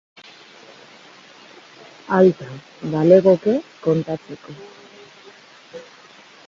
[2.19, 2.49] Alta,
[2.95, 3.55] balegoke
[3.87, 4.59] kontatzeko.